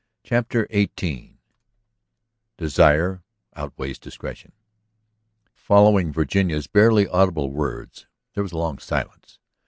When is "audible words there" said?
7.07-8.41